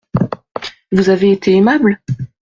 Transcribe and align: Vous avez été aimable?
Vous 0.91 1.09
avez 1.09 1.31
été 1.31 1.51
aimable? 1.53 1.99